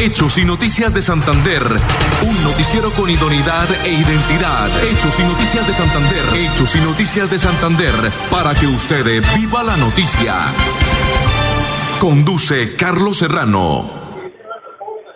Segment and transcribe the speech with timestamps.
[0.00, 1.58] Hechos y Noticias de Santander.
[2.22, 4.70] Un noticiero con idoneidad e identidad.
[4.86, 6.22] Hechos y Noticias de Santander.
[6.38, 7.90] Hechos y Noticias de Santander.
[8.30, 9.02] Para que usted
[9.34, 10.38] viva la noticia.
[11.98, 13.90] Conduce Carlos Serrano.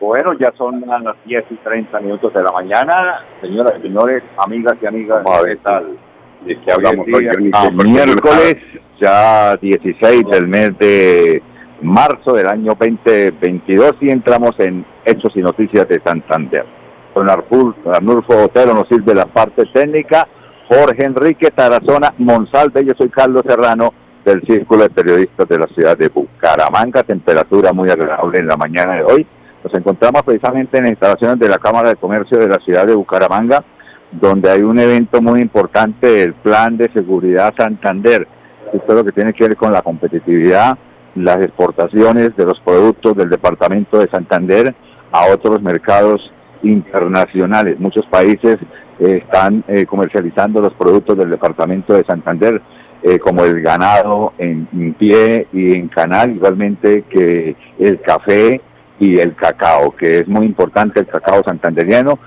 [0.00, 3.22] Bueno, ya son las 10 y 30 minutos de la mañana.
[3.40, 5.96] Señoras y señores, amigas y amigas, ¿qué tal?
[6.44, 7.28] ¿De qué hablamos hoy?
[7.54, 8.56] Ah, miércoles,
[9.00, 11.40] ya 16 del mes de
[11.82, 16.64] marzo del año 2022 y entramos en Hechos y Noticias de Santander.
[17.12, 20.26] Con Arnulfo Otero nos sirve la parte técnica,
[20.68, 23.92] Jorge Enrique Tarazona Monsalve, yo soy Carlos Serrano
[24.24, 28.94] del Círculo de Periodistas de la ciudad de Bucaramanga, temperatura muy agradable en la mañana
[28.94, 29.26] de hoy.
[29.62, 33.62] Nos encontramos precisamente en instalaciones de la Cámara de Comercio de la ciudad de Bucaramanga,
[34.12, 38.26] donde hay un evento muy importante, el Plan de Seguridad Santander.
[38.72, 40.78] Esto es lo que tiene que ver con la competitividad,
[41.14, 44.74] las exportaciones de los productos del departamento de Santander
[45.12, 47.78] a otros mercados internacionales.
[47.78, 48.58] Muchos países
[48.98, 52.62] eh, están eh, comercializando los productos del departamento de Santander,
[53.02, 58.60] eh, como el ganado en, pie y en canal, igualmente que el café
[59.00, 62.18] y el cacao, que es muy importante, el cacao santanderiano,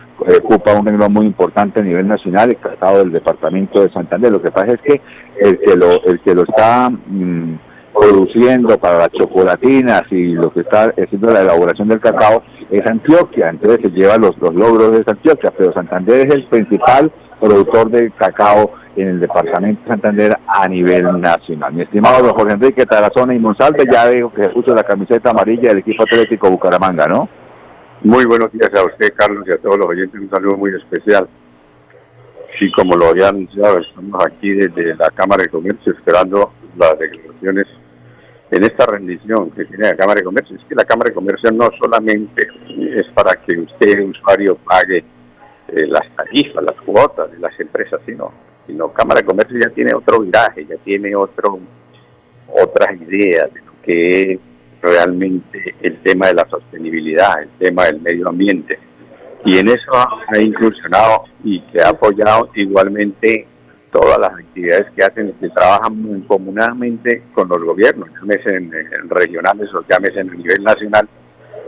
[0.44, 4.31] ocupa un renglón muy importante a nivel nacional, el cacao del departamento de Santander.
[4.31, 5.02] Lo que pasa es que
[5.40, 6.90] el que lo, el que lo está...
[6.90, 7.56] Mm,
[8.00, 13.50] produciendo para las chocolatinas y lo que está haciendo la elaboración del cacao es Antioquia,
[13.50, 18.12] entonces se lleva los, los logros de Antioquia, pero Santander es el principal productor de
[18.12, 21.74] cacao en el departamento de Santander a nivel nacional.
[21.74, 25.32] Mi estimado don Jorge Enrique Tarazona y Monsalve, ya veo que se puso la camiseta
[25.32, 27.30] amarilla del equipo atlético Bucaramanga, ¿no?
[28.04, 31.28] Muy buenos días a usted, Carlos, y a todos los oyentes, un saludo muy especial.
[32.59, 37.68] Sí, como lo había anunciado, estamos aquí desde la Cámara de Comercio esperando las declaraciones
[38.56, 40.56] en esta rendición que tiene la Cámara de Comercio.
[40.56, 45.03] Es que la Cámara de Comercio no solamente es para que usted, usuario, pague
[45.67, 48.31] eh, las tarifas, las cuotas de las empresas, sino,
[48.66, 51.59] sino Cámara de Comercio ya tiene otro viraje, ya tiene otro
[52.47, 54.40] otras ideas de lo que es
[54.81, 58.80] realmente el tema de la sostenibilidad, el tema del medio ambiente.
[59.44, 63.47] Y en eso ha incursionado y que ha apoyado igualmente
[63.95, 68.72] todas las actividades que hacen, que trabajan comunamente con los gobiernos, llámese en,
[69.09, 71.07] regionales o llámese en el nivel nacional,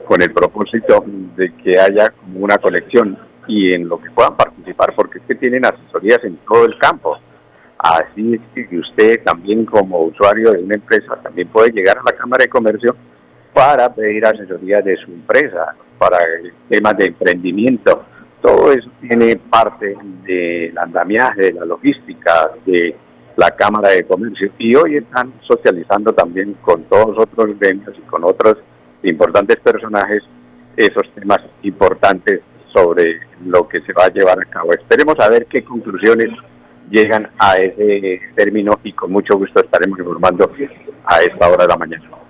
[0.05, 1.05] con el propósito
[1.37, 3.17] de que haya como una colección
[3.47, 7.17] y en lo que puedan participar, porque es que tienen asesorías en todo el campo.
[7.77, 12.17] Así es que usted también como usuario de una empresa también puede llegar a la
[12.17, 12.93] Cámara de Comercio
[13.53, 16.17] para pedir asesoría de su empresa, para
[16.67, 18.03] temas de emprendimiento,
[18.41, 22.95] todo eso tiene parte del andamiaje, de la logística, de
[23.35, 24.51] la Cámara de Comercio.
[24.57, 28.57] Y hoy están socializando también con todos otros gremios y con otros
[29.03, 30.23] importantes personajes
[30.75, 32.41] esos temas importantes
[32.73, 34.71] sobre lo que se va a llevar a cabo.
[34.71, 36.29] Esperemos a ver qué conclusiones
[36.89, 40.49] llegan a ese término y con mucho gusto estaremos informando
[41.05, 42.26] a esta hora de la mañana.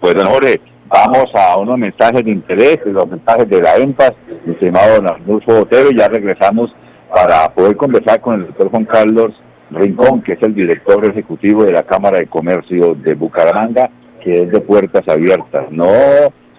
[0.00, 0.60] Pues don Jorge,
[0.92, 4.12] Vamos a unos mensajes de interés, los mensajes de la EMPAS,
[4.44, 6.74] mi estimado don Arnulfo Botero, y ya regresamos
[7.14, 9.40] para poder conversar con el doctor Juan Carlos
[9.70, 13.88] Rincón, que es el director ejecutivo de la Cámara de Comercio de Bucaramanga,
[14.20, 15.70] que es de puertas abiertas.
[15.70, 15.86] No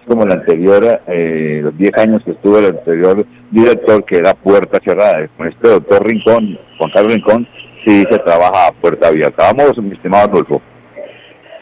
[0.06, 4.80] como el anterior, eh, los 10 años que estuvo el anterior director, que era puerta
[4.82, 5.28] cerrada.
[5.36, 7.46] Con este doctor Rincón, Juan Carlos Rincón,
[7.84, 9.52] sí se trabaja a puerta abierta.
[9.52, 10.62] Vamos, mi estimado Adolfo.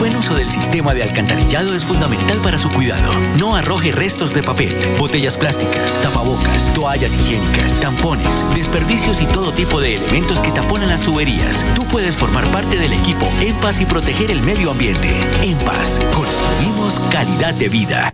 [0.00, 3.20] Buen uso del sistema de alcantarillado es fundamental para su cuidado.
[3.36, 9.78] No arroje restos de papel, botellas plásticas, tapabocas, toallas higiénicas, tampones, desperdicios y todo tipo
[9.78, 11.66] de elementos que taponan las tuberías.
[11.74, 15.14] Tú puedes formar parte del equipo En Paz y proteger el medio ambiente.
[15.42, 18.10] En Paz, construimos calidad de vida.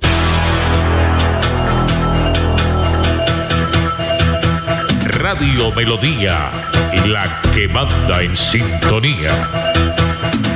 [5.04, 6.50] Radio Melodía,
[7.06, 10.55] la que manda en sintonía.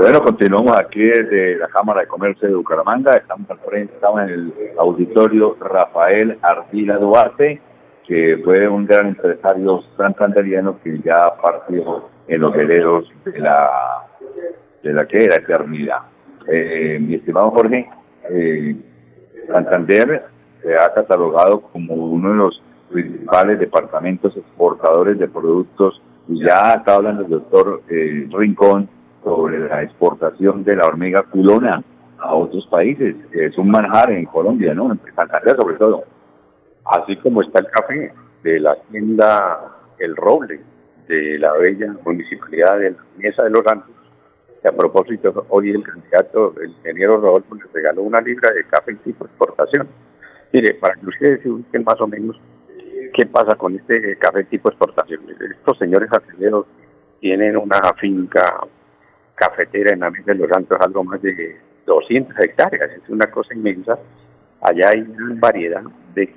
[0.00, 3.10] Bueno, continuamos aquí desde la Cámara de Comercio de Bucaramanga.
[3.10, 7.60] Estamos al frente, estamos en el auditorio Rafael Ardila Duarte,
[8.08, 13.68] que fue un gran empresario santanderiano que ya partió en los herederos de la
[14.82, 15.98] de la que era eternidad.
[16.50, 17.90] Eh, mi estimado Jorge,
[18.30, 18.76] eh,
[19.48, 20.24] Santander
[20.62, 27.22] se ha catalogado como uno de los principales departamentos exportadores de productos ya está hablando
[27.22, 28.88] el doctor eh, Rincón
[29.22, 31.82] sobre la exportación de la hormiga culona
[32.18, 33.16] a otros países.
[33.32, 34.92] Es un manjar en Colombia, ¿no?
[34.92, 36.04] En Santander sobre todo.
[36.84, 38.12] Así como está el café
[38.42, 40.60] de la tienda El Roble,
[41.08, 43.90] de la bella municipalidad de la Mesa de los Santos,
[44.62, 48.94] que a propósito, hoy el candidato, el ingeniero Rodolfo, le regaló una libra de café
[48.96, 49.88] tipo exportación.
[50.52, 52.40] Mire, para que ustedes se ubiquen más o menos
[53.14, 55.20] qué pasa con este café tipo exportación.
[55.30, 56.66] Estos señores aceleros
[57.20, 58.66] tienen una finca
[59.40, 61.56] cafetera en la Mesa de los Santos, algo más de
[61.86, 63.98] 200 hectáreas, es una cosa inmensa.
[64.60, 65.82] Allá hay una variedad
[66.14, 66.28] de,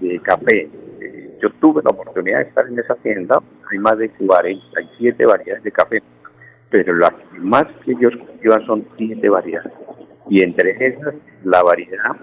[0.00, 0.68] de café.
[1.00, 5.64] Eh, yo tuve la oportunidad de estar en esa tienda, hay más de 47 variedades
[5.64, 6.02] de café,
[6.68, 9.72] pero las más que ellos cultivan son 7 variedades.
[10.28, 11.14] Y entre esas,
[11.44, 12.16] la variedad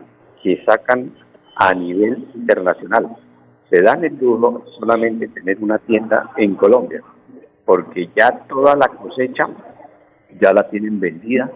[0.44, 1.12] que sacan
[1.56, 3.10] a nivel internacional.
[3.70, 7.02] Se dan el lujo solamente tener una tienda en Colombia,
[7.66, 9.48] porque ya toda la cosecha
[10.40, 11.52] ya la tienen vendida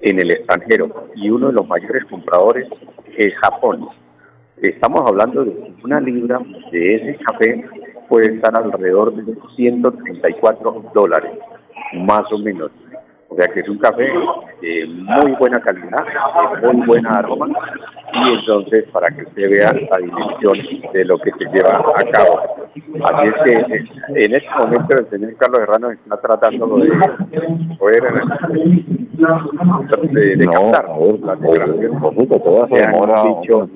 [0.00, 2.68] en el extranjero y uno de los mayores compradores
[3.16, 3.88] es Japón.
[4.56, 6.40] Estamos hablando de una libra
[6.70, 7.64] de ese café
[8.08, 11.32] puede estar alrededor de 134 dólares,
[11.94, 12.70] más o menos.
[13.30, 14.04] O sea que es un café
[14.62, 16.04] de muy buena calidad,
[16.62, 17.46] de muy buena aroma,
[18.14, 22.40] y entonces para que usted vea la dimensión de lo que se lleva a cabo.
[23.04, 23.52] Así es que
[24.24, 26.90] en este momento el señor Carlos Herrano está tratando de
[27.78, 28.02] poder
[30.10, 31.98] de, de captar la declaración
[32.68, 33.68] que han dicho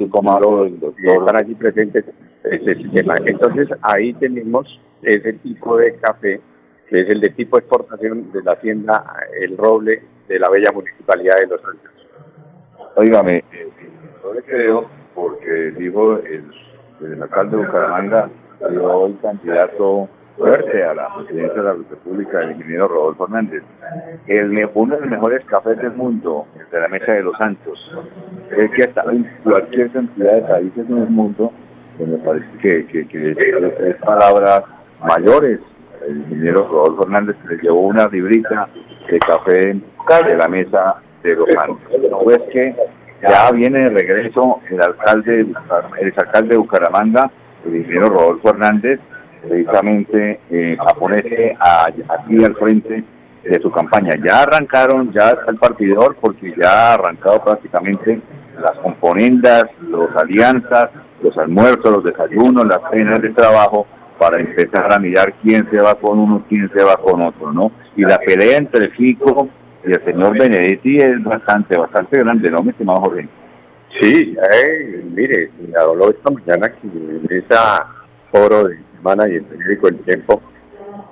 [0.97, 2.05] están allí presentes.
[2.45, 4.67] Entonces ahí tenemos
[5.03, 6.41] ese tipo de café
[6.93, 9.03] que es el de tipo exportación de la hacienda
[9.41, 11.91] El Roble de la bella municipalidad de Los Ángeles.
[12.97, 13.69] Óigame, eh,
[14.23, 14.85] yo le creo
[15.15, 16.45] porque dijo el,
[17.01, 18.29] el alcalde de Bucaramanga,
[18.71, 20.07] dio el candidato
[20.37, 23.63] fuerte a la presidencia de la República, el ingeniero Rodolfo Hernández.
[24.27, 27.91] El, uno de los mejores cafés del mundo, el de la Mesa de los Santos,
[28.55, 31.53] es que está en cualquier cantidad de países en el mundo,
[31.99, 34.65] me parece que, que, que es palabras
[35.09, 35.59] mayores
[36.09, 38.69] el ingeniero Rodolfo Hernández le llevó una librita
[39.11, 41.79] de café de la mesa de los Santos.
[42.11, 42.75] No es que
[43.23, 47.31] ya viene de regreso el alcalde, el alcalde de Bucaramanga,
[47.65, 49.01] el ingeniero Rodolfo Hernández,
[49.47, 53.05] precisamente eh, a ponerse aquí al frente
[53.45, 54.15] de su campaña.
[54.25, 58.21] Ya arrancaron, ya está el partidor, porque ya ha arrancado prácticamente
[58.61, 60.91] las componendas, las alianzas,
[61.23, 63.87] los almuerzos, los desayunos, las cenas de trabajo
[64.23, 67.73] para empezar a mirar quién se va con uno, quién se va con otro, ¿no?
[67.97, 69.49] Y la pelea entre Fico
[69.85, 73.29] y el señor Benedetti es bastante, bastante grande, ¿no, mi estimado Jorge?
[74.01, 77.57] Sí, eh, mire, me habló esta mañana que en ese
[78.31, 80.41] foro de semana y el periódico El Tiempo,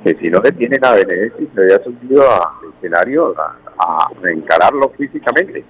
[0.04, 5.64] que si no detienen a Benedetti se había subido al escenario a, a encararlo físicamente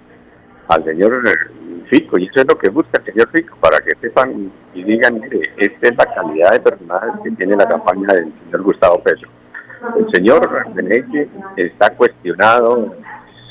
[0.70, 1.22] al señor
[1.88, 5.20] Fico, y eso es lo que busca el señor Fico, para que sepan y digan,
[5.20, 9.28] mire, esta es la calidad de personajes que tiene la campaña del señor Gustavo Petro.
[9.98, 12.94] El señor Benedetti está cuestionado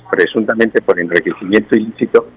[0.10, 2.28] presuntamente por enriquecimiento ilícito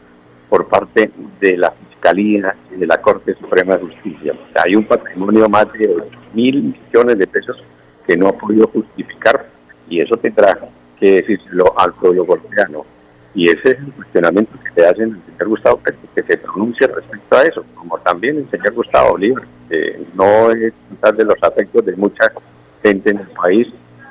[0.48, 4.34] por parte de la Fiscalía y de la Corte Suprema de Justicia.
[4.64, 5.94] Hay un patrimonio más de
[6.34, 7.62] mil millones de pesos
[8.06, 9.46] que no ha podido justificar
[9.88, 10.58] y eso tendrá
[10.98, 12.84] que decirlo al pueblo colombiano.
[13.34, 15.80] Y ese es el cuestionamiento que se hace el señor Gustavo
[16.14, 20.72] que se pronuncie respecto a eso, como también el señor Gustavo Oliver, que no es
[20.90, 22.30] quizás de los afectos de mucha
[22.82, 23.68] gente en el país,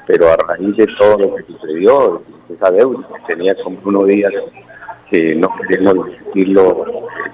[0.07, 4.33] pero a raíz de todo lo que sucedió, esa deuda que tenía con Bruno Díaz,
[5.09, 6.85] que no queremos decirlo,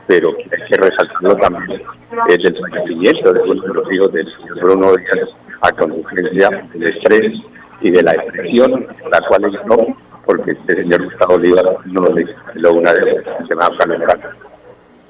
[0.08, 1.82] pero que hay que resaltarlo también,
[2.28, 5.30] es el fallecimiento de uno de los hijos del señor Bruno Díaz
[5.62, 7.34] a consecuencia del estrés
[7.82, 9.96] y de la depresión, la cual no
[10.28, 13.64] porque este señor Gustavo Oliva no lo dice, lo una vez se me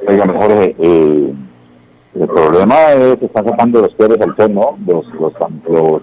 [0.08, 1.34] Oiga, mejor, eh,
[2.14, 4.78] el problema es que están sacando los peores al sol, ¿no?
[4.86, 5.34] Los, los,
[5.68, 6.02] los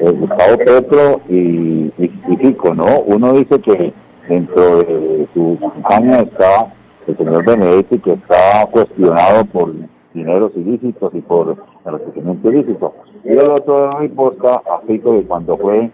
[0.00, 3.00] eh, Gustavo Petro y, y, Fico, ¿no?
[3.00, 3.92] Uno dice que
[4.28, 6.66] dentro de su campaña está
[7.06, 9.72] el señor Benedetti, que está cuestionado por
[10.14, 12.94] dineros ilícitos y por enriquecimiento ilícito.
[13.24, 15.90] Y el otro no importa a Fico que cuando fue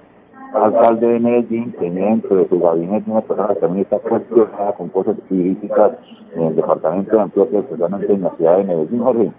[0.54, 4.88] alcalde de Medellín tenía dentro de su gabinete una persona que también está cuestionada con
[4.88, 5.92] cosas jurídicas
[6.34, 9.32] en el departamento de Antioquia, especialmente en la ciudad de Medellín, Jorge.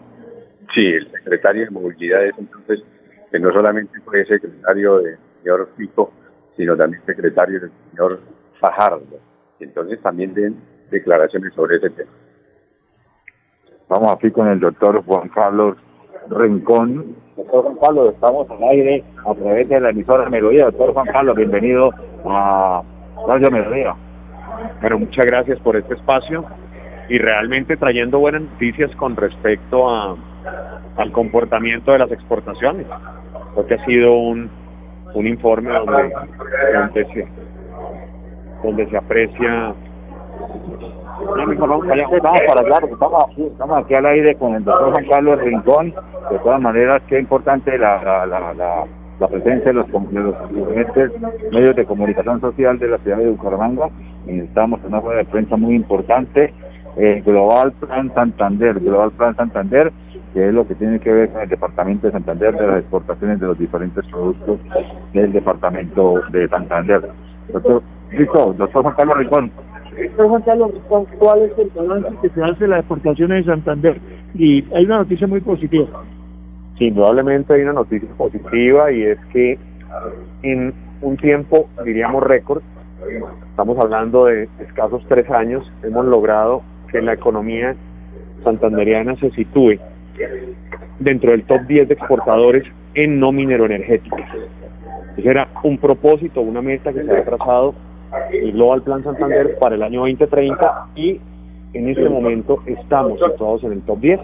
[0.73, 2.83] Sí, el secretario de Movilidad es entonces,
[3.31, 6.11] que no solamente fue secretario del señor Pico,
[6.57, 8.19] sino también secretario del señor
[8.59, 9.19] Fajardo.
[9.59, 10.55] Entonces también den
[10.89, 12.11] declaraciones sobre ese tema.
[13.87, 15.77] Vamos aquí con el doctor Juan Carlos
[16.29, 17.15] Rincón.
[17.35, 20.65] Doctor Juan Carlos, estamos al aire a través de la emisora Melodía.
[20.65, 21.91] Doctor Juan Carlos, bienvenido
[22.25, 22.81] a
[23.27, 23.93] Radio Melodía.
[24.79, 26.45] Bueno, muchas gracias por este espacio
[27.09, 30.15] y realmente trayendo buenas noticias con respecto a,
[30.95, 32.87] al comportamiento de las exportaciones,
[33.53, 34.49] porque ha sido un,
[35.13, 36.13] un informe donde,
[36.73, 37.27] donde, se,
[38.63, 39.73] donde se aprecia
[41.17, 45.93] Vamos para hablar, estamos aquí, al aire con el doctor Juan Carlos Rincón.
[46.29, 48.85] De todas maneras, qué importante la, la, la,
[49.19, 50.35] la, presencia de los, de los
[51.51, 53.89] medios de comunicación social de la ciudad de Bucaramanga.
[54.27, 56.53] Estamos en una rueda de prensa muy importante.
[56.97, 59.91] El Global Plan Santander, Global Plan Santander,
[60.33, 63.39] que es lo que tiene que ver con el Departamento de Santander de las exportaciones
[63.39, 64.59] de los diferentes productos
[65.13, 67.09] del Departamento de Santander.
[67.53, 67.83] Doctor,
[68.57, 69.51] doctor Juan Carlos Rincón.
[69.97, 70.71] Doctor Juan Carlos,
[71.19, 73.99] ¿cuál es el balance que se hace de las exportaciones de Santander?
[74.33, 75.87] Y hay una noticia muy positiva.
[76.77, 79.57] Sí, indudablemente hay una noticia positiva y es que
[80.43, 82.61] en un tiempo, diríamos récord,
[83.49, 87.75] estamos hablando de escasos tres años, hemos logrado que la economía
[88.43, 89.79] santanderiana se sitúe
[90.99, 94.29] dentro del top 10 de exportadores en no mineroenergéticas.
[95.17, 97.73] Ese era un propósito, una meta que se había trazado
[98.31, 101.19] el Global Plan Santander para el año 2030 y
[101.73, 104.19] en este momento estamos situados en el top 10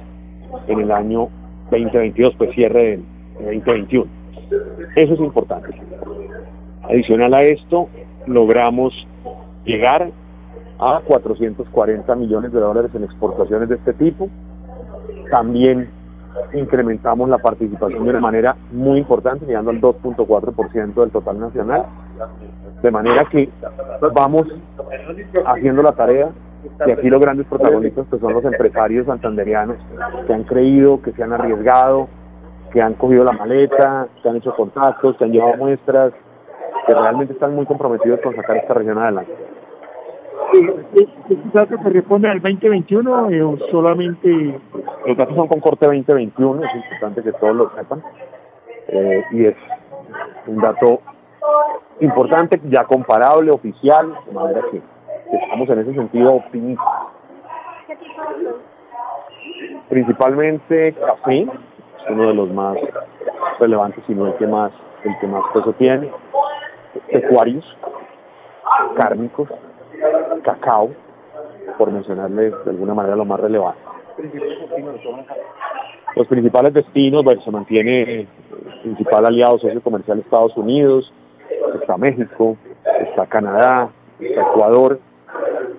[0.67, 1.29] en el año
[1.71, 3.03] 2022, pues cierre del
[3.39, 4.09] 2021.
[4.95, 5.69] Eso es importante.
[6.83, 7.87] Adicional a esto,
[8.27, 8.93] logramos
[9.65, 10.11] llegar
[10.79, 14.29] a 440 millones de dólares en exportaciones de este tipo.
[15.29, 15.89] También
[16.53, 21.85] incrementamos la participación de una manera muy importante, llegando al 2.4% del total nacional.
[22.81, 23.49] De manera que
[24.13, 24.47] vamos
[25.45, 26.29] haciendo la tarea
[26.85, 29.77] y aquí los grandes protagonistas pues son los empresarios santanderianos
[30.27, 32.07] que han creído, que se han arriesgado,
[32.71, 36.13] que han cogido la maleta, que han hecho contactos, que han llevado muestras,
[36.87, 39.33] que realmente están muy comprometidos con sacar esta región adelante.
[40.93, 44.59] ¿Estos datos se responden al 2021 eh, o solamente...?
[45.05, 48.03] Los datos son con corte 2021, es importante que todos lo sepan,
[48.87, 49.55] eh, y es
[50.47, 51.01] un dato
[52.01, 54.81] importante, ya comparable, oficial, de manera que
[55.31, 56.87] estamos en ese sentido optimistas.
[59.89, 62.77] Principalmente café, es uno de los más
[63.59, 64.71] relevantes, sino el que más,
[65.03, 66.11] el que más peso tiene.
[67.11, 67.65] Pecuarios,
[68.95, 69.47] cárnicos,
[70.43, 70.89] cacao,
[71.77, 73.79] por mencionarles de alguna manera lo más relevante.
[76.15, 78.27] Los principales destinos, bueno, se mantiene el
[78.81, 81.11] principal aliado socio comercial Estados Unidos,
[81.79, 82.57] está México,
[82.99, 84.99] está Canadá, está Ecuador.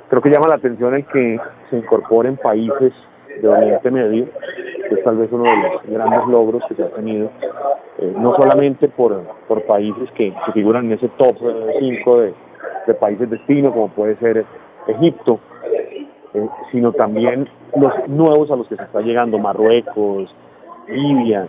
[0.08, 2.92] Creo que llama la atención el que se incorporen países
[3.40, 4.26] de Oriente Medio,
[4.88, 7.30] que es tal vez uno de los grandes logros que se ha tenido,
[7.99, 11.37] eh, no solamente por, por países que, que figuran en ese top
[11.78, 12.34] 5 de,
[12.87, 14.44] de países destino, como puede ser
[14.87, 15.40] Egipto,
[16.34, 20.34] eh, sino también los nuevos a los que se está llegando, Marruecos,
[20.88, 21.49] Libia,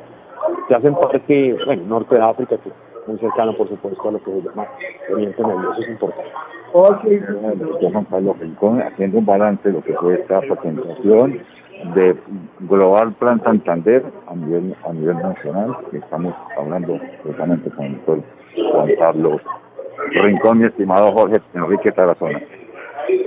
[0.67, 2.69] que hacen parte, bueno, Norte de África, que
[3.07, 4.67] muy cercano, por supuesto, a lo que se llama
[5.12, 6.31] Oriente Medio, eso es importante.
[6.74, 7.22] Okay.
[7.91, 11.39] Juan Carlos Rincón haciendo un balance de lo que fue esta presentación
[11.93, 12.15] de
[12.62, 18.24] Global Plan Santander a nivel, a nivel nacional, que estamos hablando directamente con el doctor
[18.72, 19.41] Juan Carlos
[20.12, 22.41] Rincón, mi estimado Jorge Enrique Tarazona.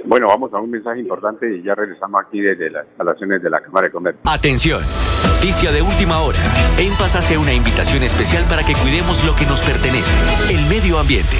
[0.07, 3.61] Bueno, vamos a un mensaje importante y ya regresamos aquí desde las instalaciones de la
[3.61, 4.23] Cámara de Comercio.
[4.25, 4.81] Atención,
[5.37, 6.39] noticia de última hora.
[6.79, 10.17] En Paz hace una invitación especial para que cuidemos lo que nos pertenece,
[10.51, 11.37] el medio ambiente.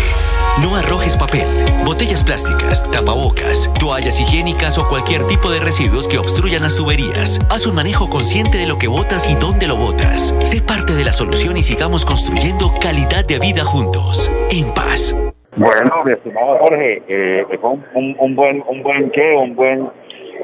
[0.63, 1.47] No arrojes papel,
[1.87, 7.39] botellas plásticas, tapabocas, toallas higiénicas o cualquier tipo de residuos que obstruyan las tuberías.
[7.51, 10.37] Haz un manejo consciente de lo que botas y dónde lo botas.
[10.43, 14.31] Sé parte de la solución y sigamos construyendo calidad de vida juntos.
[14.51, 15.17] En paz.
[15.57, 19.89] Bueno, mi estimado Jorge, eh, un, un, buen, un buen qué, un buen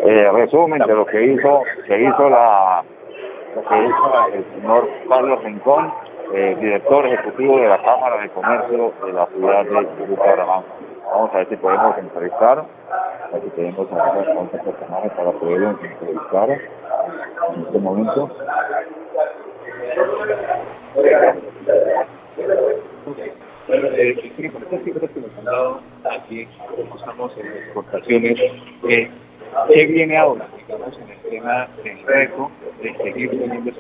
[0.07, 2.83] eh, resumen de lo que hizo, que hizo la,
[3.61, 5.93] que hizo el señor Carlos Rincón,
[6.33, 10.65] eh, director ejecutivo de la Cámara de Comercio de la ciudad de Bucaramanga.
[11.11, 16.51] Vamos a ver si podemos entrevistar, a si tenemos a otros personajes para poder entrevistar
[16.51, 18.31] en este momento.
[20.97, 21.35] Eh,
[25.39, 25.81] han dado
[26.11, 26.49] aquí,
[26.97, 28.39] estamos en exportaciones,
[28.89, 29.11] eh,
[29.69, 30.47] ¿qué viene ahora?
[31.33, 31.67] Tema
[32.83, 33.71] de seguir teniendo?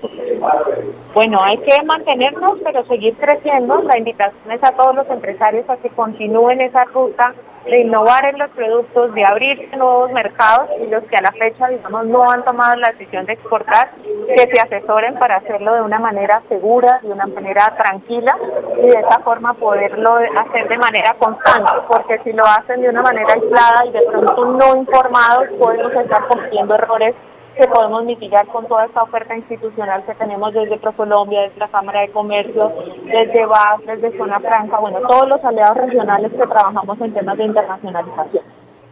[1.14, 3.82] Bueno, hay que mantenernos, pero seguir creciendo.
[3.82, 8.38] La invitación es a todos los empresarios a que continúen esa ruta de innovar en
[8.38, 12.44] los productos, de abrir nuevos mercados y los que a la fecha, digamos, no han
[12.44, 13.90] tomado la decisión de exportar,
[14.26, 18.36] que se asesoren para hacerlo de una manera segura, de una manera tranquila
[18.78, 23.02] y de esa forma poderlo hacer de manera constante, porque si lo hacen de una
[23.02, 27.14] manera aislada y de pronto no informados, podemos estar cometiendo errores
[27.56, 32.00] que podemos mitigar con toda esta oferta institucional que tenemos desde ProColombia, desde la Cámara
[32.00, 32.72] de Comercio,
[33.04, 37.44] desde BAS, desde Zona Franca, bueno, todos los aliados regionales que trabajamos en temas de
[37.44, 38.44] internacionalización.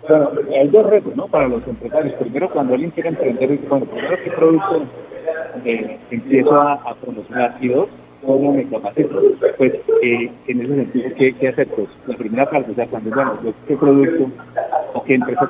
[0.09, 1.27] Bueno, hay dos retos, ¿no?
[1.27, 2.15] Para los empresarios.
[2.15, 4.83] Primero, cuando alguien quiere emprender, bueno, primero, ¿qué producto
[5.65, 7.57] eh, empiezo a, promocionar?
[7.61, 7.89] Y dos,
[8.25, 9.21] ¿cómo me capacito?
[9.59, 11.53] Pues, eh, en ese sentido, ¿qué, ¿qué?
[11.53, 14.31] Pues, la primera parte, o sea, cuando, bueno, ¿qué producto
[14.95, 15.49] o qué empresa?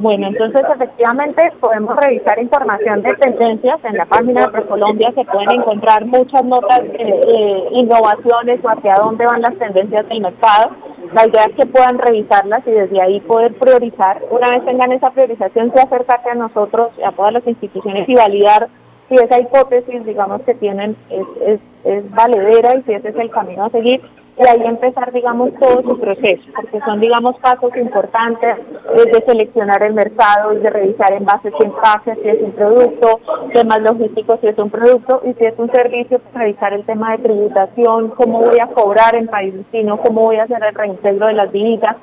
[0.00, 5.60] Bueno, entonces efectivamente podemos revisar información de tendencias en la página de ProColombia, se pueden
[5.60, 10.70] encontrar muchas notas de eh, innovaciones o hacia dónde van las tendencias del mercado.
[11.12, 14.22] La idea es que puedan revisarlas y desde ahí poder priorizar.
[14.30, 18.68] Una vez tengan esa priorización, se acercarse a nosotros, a todas las instituciones y validar
[19.10, 23.28] si esa hipótesis, digamos, que tienen es, es, es valedera y si ese es el
[23.28, 24.00] camino a seguir
[24.40, 28.56] y ahí empezar, digamos, todo su proceso, porque son, digamos, pasos importantes
[28.94, 33.20] de seleccionar el mercado, de revisar envases y empaques, si es un producto,
[33.52, 37.12] temas logísticos, si es un producto, y si es un servicio, pues revisar el tema
[37.12, 41.26] de tributación, cómo voy a cobrar en país destino, cómo voy a hacer el reintegro
[41.26, 41.96] de las divisas.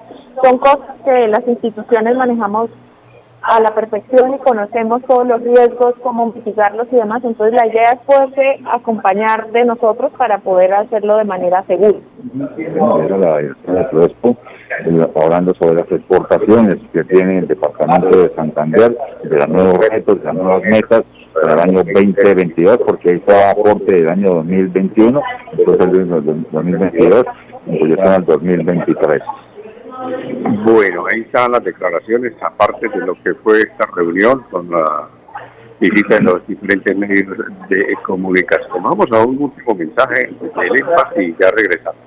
[0.43, 2.69] Son cosas que las instituciones manejamos
[3.47, 7.23] a la perfección y conocemos todos los riesgos, cómo mitigarlos y demás.
[7.23, 11.97] Entonces la idea es poderse acompañar de nosotros para poder hacerlo de manera segura.
[15.15, 20.25] hablando sobre las exportaciones que tiene el departamento de Santander, de los nuevos retos, de
[20.25, 25.21] las nuevas metas para el año 2022, porque ahí está aporte del año 2021,
[25.57, 26.09] entonces el
[26.51, 27.25] 2022,
[27.67, 29.21] entonces está el 2023.
[30.63, 35.07] Bueno, ahí están las declaraciones, aparte de lo que fue esta reunión con la
[35.79, 37.37] visita de los diferentes medios
[37.69, 38.83] de comunicación.
[38.83, 42.06] Vamos a un último mensaje del EMPAS y ya regresamos.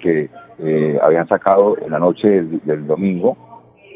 [0.00, 3.36] que eh, habían sacado en la noche del, domingo.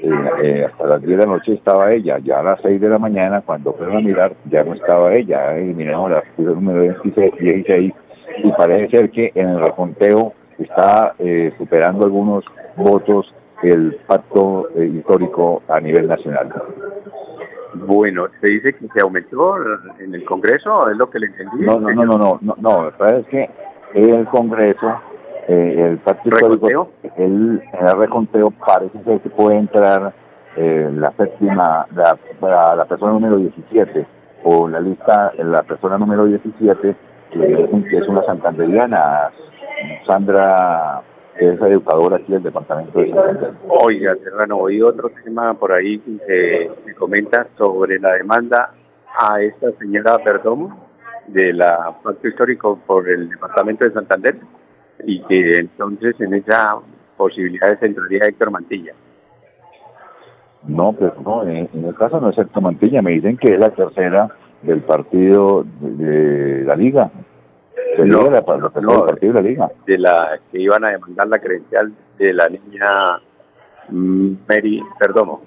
[0.03, 0.11] Eh,
[0.43, 2.99] eh, hasta las 10 de la noche estaba ella, ya a las 6 de la
[2.99, 7.93] mañana cuando fueron a mirar ya no estaba ella, eliminaron la figura número 26, 16
[8.45, 12.45] y parece ser que en el reconteo está eh, superando algunos
[12.77, 16.51] votos el pacto histórico a nivel nacional.
[17.75, 19.57] Bueno, se dice que se aumentó
[19.99, 21.65] en el Congreso, es lo que le entendí.
[21.65, 23.51] No, no, no, no, no, no, no, la verdad es que
[23.95, 25.01] el Congreso,
[25.49, 30.13] eh, el pacto histórico, el, el reconteo parece ser que puede entrar
[30.57, 34.07] eh, la séptima, la, la, la persona número 17,
[34.45, 36.97] o la lista, la persona número 17,
[37.31, 39.31] que es, que es una santanderiana,
[40.07, 41.03] Sandra
[41.41, 43.51] que es educadora aquí del departamento de Santander.
[43.67, 48.75] Oiga, Serrano, y otro tema por ahí que se comenta sobre la demanda
[49.19, 50.87] a esta señora Perdomo
[51.29, 54.37] de la pacto histórico por el departamento de Santander
[55.05, 56.77] y que entonces en esa
[57.17, 58.93] posibilidad se entraría Héctor Mantilla.
[60.69, 63.59] No, pues no, en, en el caso no es Héctor Mantilla, me dicen que es
[63.59, 64.29] la tercera
[64.61, 67.11] del partido de, de la liga,
[67.99, 68.41] No, no, la,
[68.81, 69.71] no, de la liga.
[69.87, 72.89] de la que iban a demandar la credencial de la niña
[73.89, 75.43] Mary Perdomo,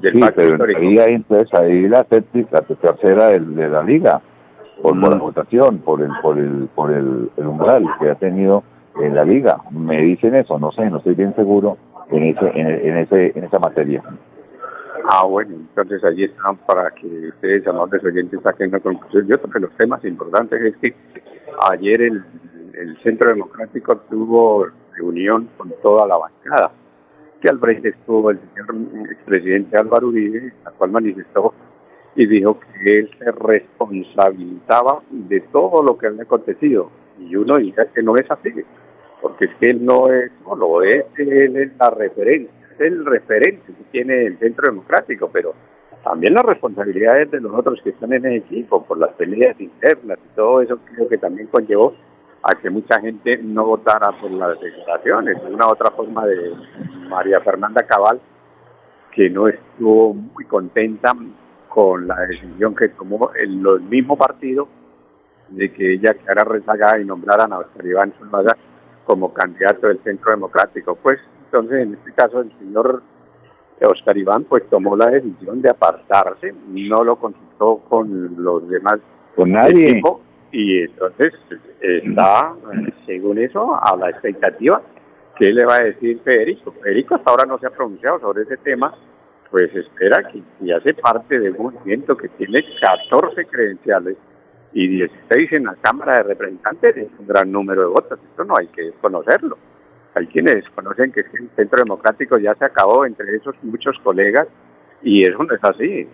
[0.00, 2.06] del Sí, pero ahí, entonces ahí la,
[2.50, 4.20] la tercera del- de, la liga,
[4.82, 5.20] por, por la Mm.
[5.20, 8.62] votación, por el por el por el, el umbral que ha tenido
[9.00, 9.58] en la liga.
[9.70, 11.76] Me dicen eso, no sé, no estoy bien seguro
[12.10, 14.02] en, ese, en, ese, en esa materia.
[15.10, 19.26] Ah, bueno, entonces allí están para que ustedes, amables oyentes, saquen una conclusión.
[19.26, 20.94] Yo creo que los temas importantes es que
[21.70, 22.24] ayer el,
[22.74, 26.72] el Centro Democrático tuvo reunión con toda la bancada,
[27.40, 31.54] que al frente estuvo el señor expresidente Álvaro Uribe, la cual manifestó
[32.16, 36.90] y dijo que él se responsabilizaba de todo lo que había acontecido.
[37.18, 38.50] Y uno dice que no es así,
[39.20, 43.66] porque es que él no es solo, es, él es la referencia, es el referente
[43.66, 45.54] que tiene el Centro Democrático, pero
[46.04, 50.18] también las responsabilidades de los otros que están en el equipo, por las peleas internas
[50.22, 51.94] y todo eso, creo que también conllevó
[52.42, 55.38] a que mucha gente no votara por las declaraciones.
[55.50, 56.52] Una otra forma de
[57.08, 58.20] María Fernanda Cabal,
[59.12, 61.14] que no estuvo muy contenta
[61.70, 64.68] con la decisión que tomó el, mismo partido
[65.48, 68.56] de que ella quedara rezagada y nombraran a Oscar Iván Zuluaga
[69.06, 70.96] como candidato del Centro Democrático.
[70.96, 73.02] Pues entonces, en este caso, el señor
[73.80, 78.98] Oscar Iván pues tomó la decisión de apartarse, no lo consultó con los demás.
[79.34, 80.00] Con nadie.
[80.52, 81.34] y entonces
[81.80, 82.54] está,
[83.06, 84.80] según eso, a la expectativa
[85.36, 86.72] que le va a decir Federico.
[86.80, 88.94] Federico hasta ahora no se ha pronunciado sobre ese tema
[89.54, 94.16] pues espera que si hace parte de un movimiento que tiene 14 credenciales
[94.72, 98.18] y 16 en la Cámara de Representantes, es un gran número de votos.
[98.30, 99.56] Esto no hay que desconocerlo.
[100.14, 104.46] Hay quienes conocen que el Centro Democrático ya se acabó entre esos muchos colegas
[105.02, 106.08] y eso no es así.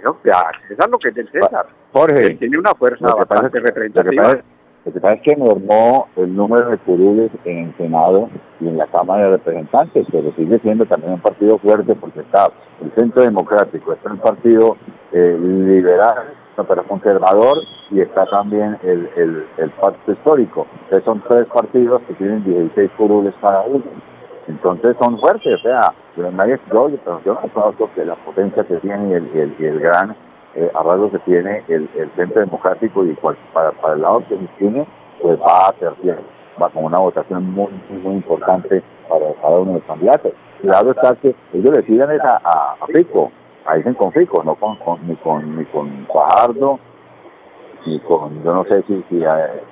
[0.00, 1.66] Eso, es lo que es del César.
[1.92, 4.40] Jorge, tiene una fuerza bastante representativa.
[4.84, 8.30] Lo que pasa es que normó el número de curules en el Senado
[8.60, 12.52] y en la Cámara de Representantes, pero sigue siendo también un partido fuerte porque está
[12.80, 14.76] el Centro Democrático, está el Partido
[15.10, 17.58] eh, Liberal, pero conservador,
[17.90, 19.08] y está también el,
[19.56, 20.66] el, Pacto Histórico.
[20.84, 23.84] Entonces son tres partidos que tienen 16 curules cada uno.
[24.48, 25.92] Entonces son fuertes, o sea,
[26.32, 30.14] nadie, yo, yo, yo no que la potencia que tiene y el, y el gran
[30.56, 30.70] eh,
[31.10, 33.12] que tiene el, Centro Democrático y
[33.52, 34.86] para, para el lado que tiene,
[35.20, 36.16] pues va a ser bien,
[36.60, 37.68] va con una votación muy,
[38.02, 40.32] muy, importante para cada uno de los candidatos.
[40.62, 43.04] Claro está que ellos deciden es a, a, a ahí
[43.74, 46.78] dicen con Fico, no con, ni con ni con Fajardo,
[47.84, 49.24] ni con, yo no sé si, si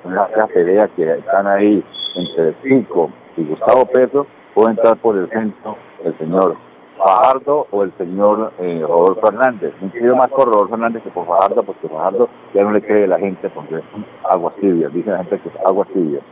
[0.05, 1.85] una, pelea que están ahí
[2.17, 6.57] entre Fico y Gustavo Petro, puede entrar por el centro el señor
[6.99, 9.75] Fajardo o el señor eh, Rodolfo Hernández.
[9.81, 13.07] Me quiero más por Rodolfo Hernández que por Fajardo, porque Fajardo ya no le cree
[13.07, 13.85] la gente porque es
[14.31, 16.23] aguas tibias, dice la gente que es aguas tibias.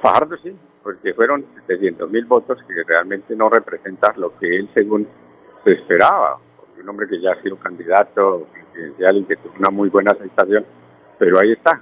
[0.00, 5.06] Fajardo sí, porque fueron 700 mil votos que realmente no representan lo que él según
[5.64, 6.38] se esperaba.
[6.82, 10.64] Un hombre que ya ha sido candidato presidencial y que tuvo una muy buena aceptación,
[11.18, 11.80] pero ahí está.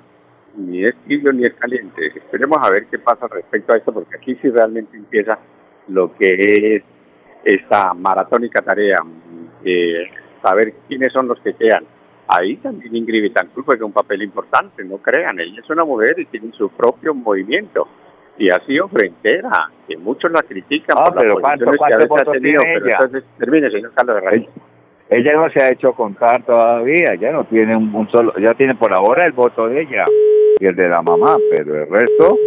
[0.57, 2.09] Ni es tibio ni es caliente.
[2.09, 5.39] Esperemos a ver qué pasa respecto a esto, porque aquí sí realmente empieza
[5.89, 6.83] lo que es
[7.45, 8.99] esta maratónica tarea
[9.63, 10.11] de
[10.43, 11.85] saber quiénes son los que quedan.
[12.29, 16.27] Ahí también Ingrid Betancourt juega un papel importante, no crean, ella es una mujer y
[16.27, 17.89] tiene su propio movimiento
[18.39, 22.63] y ha sido frentera, que muchos la critican por pero las posiciones que ha tenido,
[22.63, 24.51] pero entonces termine, señor Carlos de
[25.11, 28.95] Ella no se ha hecho contar todavía, ya no tiene un, solo, ya tiene por
[28.95, 30.07] ahora el voto de ella
[30.61, 32.39] y el de la mamá, pero el resto,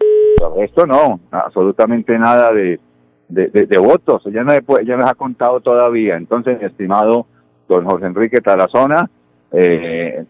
[0.00, 2.78] el resto no, absolutamente nada de,
[3.28, 4.22] de, votos.
[4.26, 6.16] Ella no, ella nos ha contado todavía.
[6.16, 7.26] Entonces, mi estimado
[7.68, 9.08] don José Enrique Tarazona,
[9.52, 10.24] eh,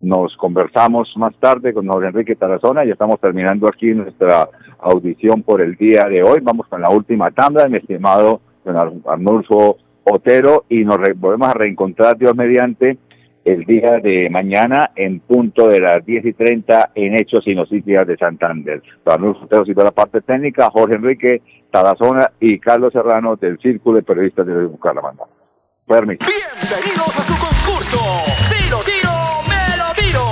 [0.00, 5.60] nos conversamos más tarde con José Enrique Tarazona y estamos terminando aquí nuestra audición por
[5.60, 6.38] el día de hoy.
[6.40, 12.16] Vamos con la última tanda, mi estimado don Arnulfo Otero, y nos volvemos a reencontrar,
[12.16, 12.98] Dios mediante,
[13.44, 18.06] el día de mañana en punto de las 10 y 30 en Hechos y Noticias
[18.06, 18.82] de Santander.
[19.04, 23.96] Don Otero, y toda la parte técnica, Jorge Enrique Tarazona y Carlos Serrano del Círculo
[23.96, 25.24] de Periodistas de Bucaramanga.
[25.86, 26.24] Permiso.
[26.24, 27.98] Bienvenidos a su concurso.
[28.48, 29.10] Si lo tiro,
[29.48, 30.22] me lo tiro.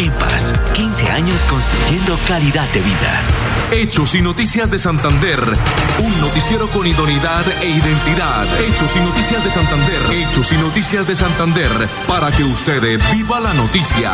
[0.00, 3.22] Empas, 15 años construyendo calidad de vida.
[3.72, 5.40] Hechos y noticias de Santander.
[5.98, 8.46] Un noticiero con idoneidad e identidad.
[8.60, 10.00] Hechos y noticias de Santander.
[10.12, 11.16] Hechos y noticias de
[12.06, 14.12] Para que usted viva la noticia.